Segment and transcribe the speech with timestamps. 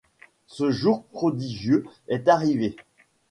[0.47, 2.75] Ce jour prodigieux est arrivé.